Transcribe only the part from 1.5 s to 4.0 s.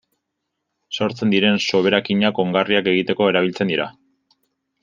soberakinak ongarriak egiteko erabiltzen dira.